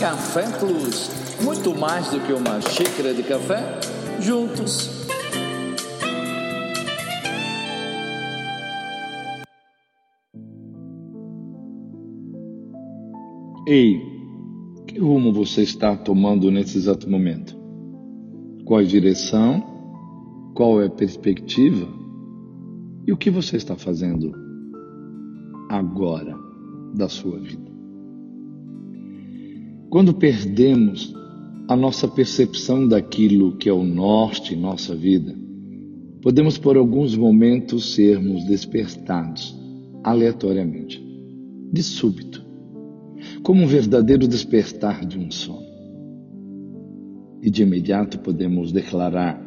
[0.00, 1.10] Café Plus.
[1.44, 3.78] Muito mais do que uma xícara de café,
[4.18, 5.06] juntos.
[13.68, 14.00] Ei,
[14.86, 17.54] que rumo você está tomando nesse exato momento?
[18.64, 19.62] Qual a direção?
[20.54, 21.86] Qual é a perspectiva?
[23.06, 24.32] E o que você está fazendo
[25.68, 26.34] agora
[26.94, 27.69] da sua vida?
[29.90, 31.12] Quando perdemos
[31.66, 35.34] a nossa percepção daquilo que é o norte em nossa vida,
[36.22, 39.52] podemos por alguns momentos sermos despertados
[40.04, 41.04] aleatoriamente,
[41.72, 42.46] de súbito,
[43.42, 45.66] como um verdadeiro despertar de um sono.
[47.42, 49.42] E de imediato podemos declarar: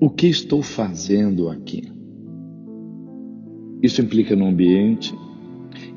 [0.00, 1.82] o que estou fazendo aqui?
[3.82, 5.12] Isso implica no ambiente,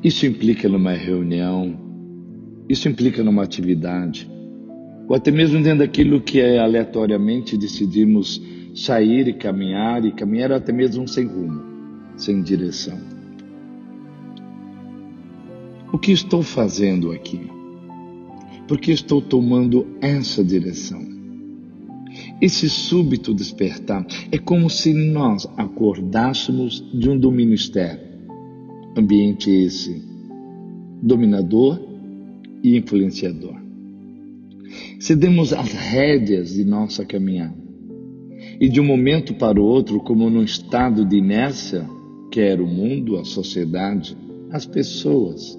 [0.03, 1.84] isso implica numa reunião,
[2.67, 4.29] isso implica numa atividade,
[5.07, 8.41] ou até mesmo dentro daquilo que é aleatoriamente decidimos
[8.73, 11.61] sair e caminhar, e caminhar até mesmo sem rumo,
[12.17, 12.97] sem direção.
[15.93, 17.39] O que estou fazendo aqui?
[18.67, 20.99] Por que estou tomando essa direção?
[22.41, 28.03] Esse súbito despertar é como se nós acordássemos de um domínio externo.
[28.97, 30.03] Ambiente esse
[31.01, 31.79] dominador
[32.65, 33.55] e influenciador.
[34.99, 37.63] Cedemos as rédeas de nossa caminhada.
[38.59, 41.87] E de um momento para o outro, como num estado de inércia,
[42.31, 44.17] quer o mundo, a sociedade,
[44.49, 45.55] as pessoas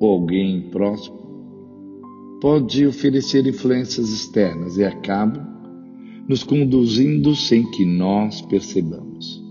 [0.00, 1.18] ou alguém próximo,
[2.40, 5.46] pode oferecer influências externas e acabam
[6.26, 9.49] nos conduzindo sem que nós percebamos.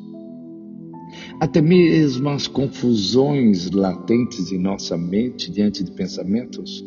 [1.39, 6.83] Até mesmo as confusões latentes em nossa mente diante de pensamentos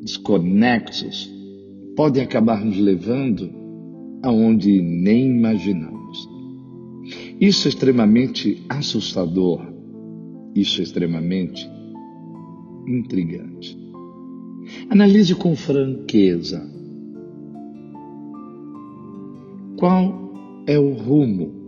[0.00, 1.30] desconexos
[1.94, 3.50] podem acabar nos levando
[4.22, 6.26] aonde nem imaginamos.
[7.38, 9.60] Isso é extremamente assustador,
[10.54, 11.68] isso é extremamente
[12.88, 13.78] intrigante.
[14.88, 16.66] Analise com franqueza
[19.76, 21.59] qual é o rumo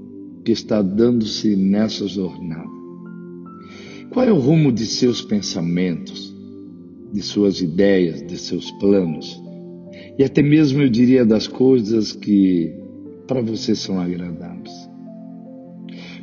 [0.45, 2.71] que está dando-se nessa jornada?
[4.11, 6.35] Qual é o rumo de seus pensamentos,
[7.13, 9.41] de suas ideias, de seus planos?
[10.19, 12.75] E até mesmo eu diria das coisas que
[13.27, 14.91] para você são agradáveis.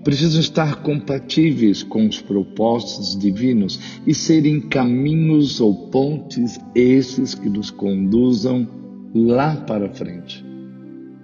[0.04, 7.70] Precisam estar compatíveis com os propósitos divinos e serem caminhos ou pontes esses que nos
[7.72, 8.68] conduzam
[9.14, 10.46] lá para frente,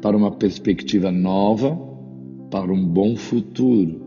[0.01, 1.94] para uma perspectiva nova
[2.55, 3.99] para um bom futuro,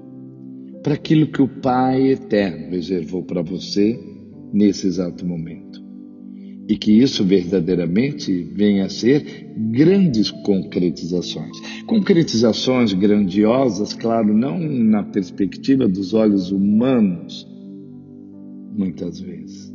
[0.82, 4.00] para aquilo que o Pai eterno reservou para você
[4.54, 5.84] nesse exato momento.
[6.66, 11.60] E que isso verdadeiramente venha a ser grandes concretizações.
[11.86, 17.47] Concretizações grandiosas, claro, não na perspectiva dos olhos humanos,
[18.75, 19.68] muitas vezes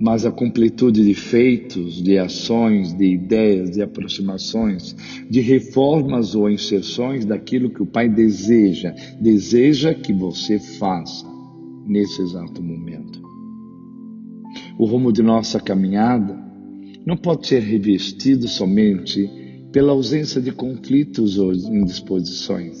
[0.00, 4.96] mas a completude de feitos, de ações, de ideias, de aproximações,
[5.28, 11.26] de reformas ou inserções daquilo que o Pai deseja, deseja que você faça
[11.86, 13.20] nesse exato momento.
[14.78, 16.34] O rumo de nossa caminhada
[17.04, 19.28] não pode ser revestido somente
[19.70, 22.80] pela ausência de conflitos ou indisposições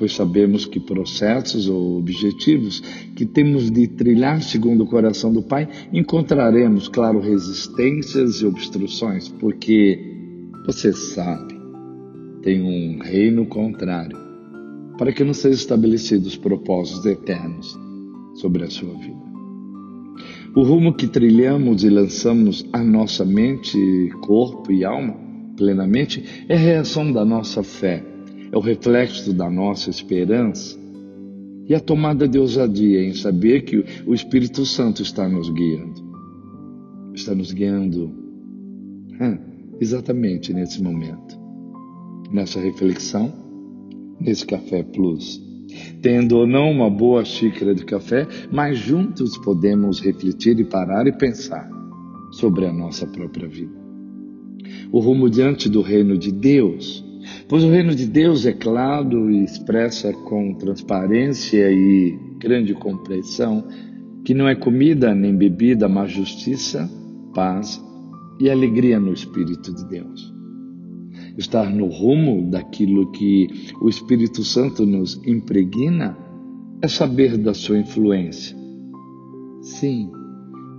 [0.00, 2.80] pois sabemos que processos ou objetivos
[3.14, 10.00] que temos de trilhar segundo o coração do Pai, encontraremos, claro, resistências e obstruções, porque
[10.64, 11.54] você sabe,
[12.40, 14.16] tem um reino contrário,
[14.96, 17.78] para que não sejam estabelecidos propósitos eternos
[18.36, 19.20] sobre a sua vida.
[20.56, 23.78] O rumo que trilhamos e lançamos a nossa mente,
[24.22, 25.14] corpo e alma
[25.58, 28.09] plenamente é a reação da nossa fé
[28.52, 30.78] é o reflexo da nossa esperança
[31.68, 36.10] e a tomada de ousadia em saber que o Espírito Santo está nos guiando.
[37.14, 38.12] Está nos guiando
[39.80, 41.38] exatamente nesse momento,
[42.32, 43.32] nessa reflexão,
[44.20, 45.40] nesse Café Plus.
[46.02, 51.12] Tendo ou não uma boa xícara de café, mas juntos podemos refletir e parar e
[51.12, 51.70] pensar
[52.32, 53.78] sobre a nossa própria vida.
[54.90, 57.04] O rumo diante do reino de Deus
[57.48, 63.64] Pois o reino de Deus é claro e expressa com transparência e grande compreensão
[64.24, 66.88] que não é comida nem bebida, mas justiça,
[67.34, 67.82] paz
[68.38, 70.32] e alegria no Espírito de Deus.
[71.36, 73.48] Estar no rumo daquilo que
[73.80, 76.16] o Espírito Santo nos impregna
[76.82, 78.56] é saber da sua influência.
[79.62, 80.10] Sim,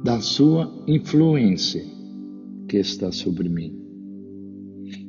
[0.03, 1.83] da sua influência
[2.67, 3.80] que está sobre mim.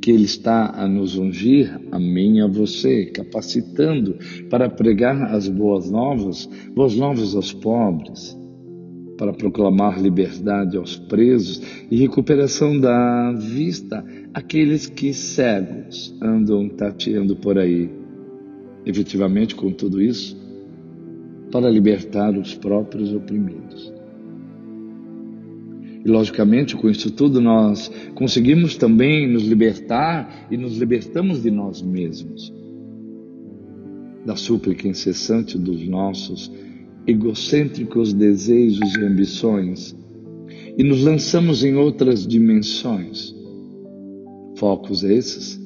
[0.02, 4.19] Que Ele está a nos ungir, a mim a você, capacitando
[4.50, 8.37] para pregar as boas novas, boas novas aos pobres,
[9.16, 14.04] para proclamar liberdade aos presos e recuperação da vista
[14.34, 17.88] àqueles que cegos andam tateando por aí.
[18.84, 20.37] Efetivamente, com tudo isso,
[21.52, 24.01] para libertar os próprios oprimidos.
[26.04, 31.81] E, logicamente, com isso tudo, nós conseguimos também nos libertar e nos libertamos de nós
[31.81, 32.52] mesmos,
[34.26, 36.50] da súplica incessante dos nossos
[37.06, 39.96] egocêntricos desejos e ambições
[40.76, 43.34] e nos lançamos em outras dimensões.
[44.56, 45.60] Focos esses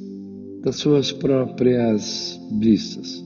[0.63, 3.25] das suas próprias vistas,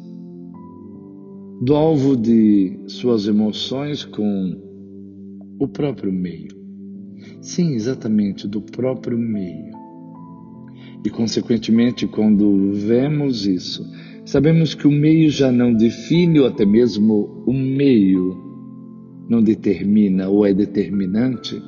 [1.63, 4.61] do alvo de suas emoções com
[5.59, 6.60] o próprio meio.
[7.41, 9.71] Sim, exatamente, do próprio meio.
[11.05, 13.83] E, consequentemente, quando vemos isso,
[14.25, 18.39] sabemos que o meio já não define, ou até mesmo o meio
[19.29, 21.61] não determina ou é determinante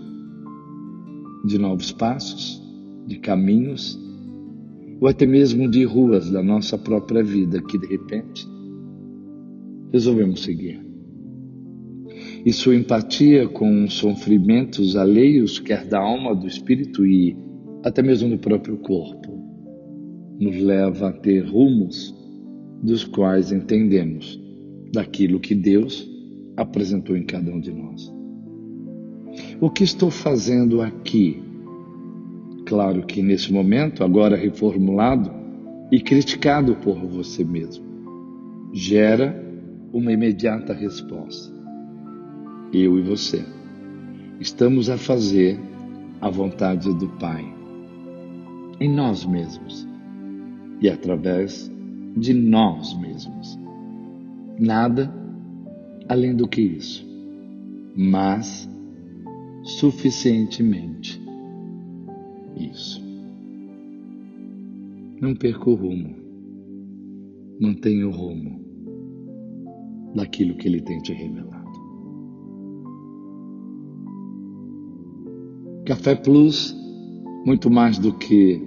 [1.44, 2.60] de novos passos,
[3.06, 3.98] de caminhos,
[5.00, 8.46] ou até mesmo de ruas da nossa própria vida que, de repente,
[9.93, 10.91] resolvemos seguir
[12.44, 17.36] e sua empatia com os sofrimentos alheios, quer da alma, do espírito e
[17.84, 19.40] até mesmo do próprio corpo,
[20.40, 22.14] nos leva a ter rumos
[22.82, 24.40] dos quais entendemos
[24.92, 26.08] daquilo que Deus
[26.56, 28.12] apresentou em cada um de nós.
[29.60, 31.40] O que estou fazendo aqui?
[32.66, 35.30] Claro que nesse momento, agora reformulado
[35.92, 37.84] e criticado por você mesmo,
[38.72, 39.40] gera
[39.92, 41.61] uma imediata resposta
[42.72, 43.44] eu e você,
[44.40, 45.60] estamos a fazer
[46.20, 47.44] a vontade do Pai
[48.80, 49.86] em nós mesmos
[50.80, 51.70] e através
[52.16, 53.58] de nós mesmos.
[54.58, 55.12] Nada
[56.08, 57.06] além do que isso,
[57.96, 58.69] mas
[59.62, 61.20] suficientemente
[62.56, 63.02] isso.
[65.20, 66.16] Não perca o rumo,
[67.60, 68.60] mantenha o rumo
[70.14, 71.61] daquilo que Ele tem te revelado.
[75.84, 76.73] Café Plus,
[77.44, 78.62] muito mais do que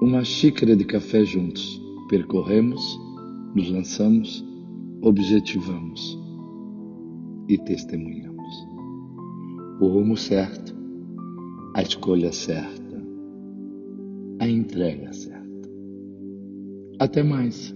[0.00, 1.82] uma xícara de café juntos.
[2.08, 2.80] Percorremos,
[3.56, 4.44] nos lançamos,
[5.02, 6.16] objetivamos
[7.48, 8.54] e testemunhamos.
[9.80, 10.76] O rumo certo,
[11.74, 13.04] a escolha certa,
[14.38, 15.68] a entrega certa.
[17.00, 17.73] Até mais.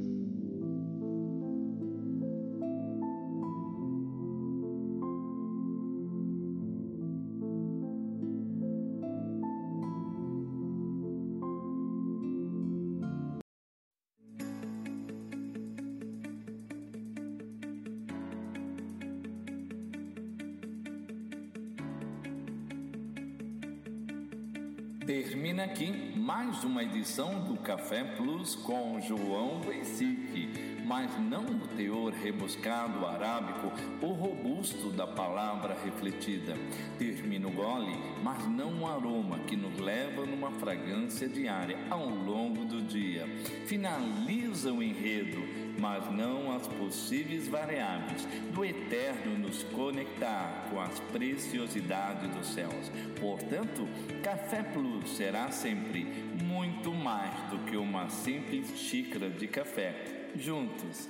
[25.08, 32.12] Termina aqui mais uma edição do Café Plus com João Vesic, mas não o teor
[32.12, 33.72] rebuscado arábico
[34.02, 36.54] ou robusto da palavra refletida.
[36.98, 42.66] Termina o gole, mas não o aroma que nos leva numa fragrância diária ao longo
[42.66, 43.26] do dia.
[43.64, 52.28] Finaliza o enredo mas não as possíveis variáveis do eterno nos conectar com as preciosidades
[52.34, 52.90] dos céus.
[53.20, 53.88] Portanto,
[54.22, 56.04] Café Plus será sempre
[56.42, 60.28] muito mais do que uma simples xícara de café.
[60.36, 61.08] Juntos